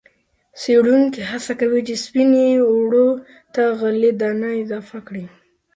[0.61, 3.09] څېړونکي هڅه کوي سپینې اوړو
[3.53, 5.25] ته غلې- دانه اضافه کړي.